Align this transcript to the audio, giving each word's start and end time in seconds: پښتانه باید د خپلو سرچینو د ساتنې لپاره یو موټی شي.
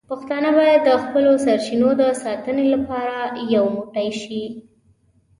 پښتانه 0.09 0.49
باید 0.59 0.81
د 0.85 0.91
خپلو 1.03 1.31
سرچینو 1.45 1.89
د 2.01 2.03
ساتنې 2.23 2.65
لپاره 2.73 3.17
یو 3.55 3.65
موټی 3.75 4.09
شي. 4.21 4.43